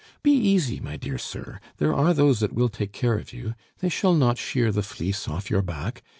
[0.23, 3.53] Be easy, my dear sir, there are those that will take care of you.
[3.81, 6.01] They shall not shear the fleece off your back.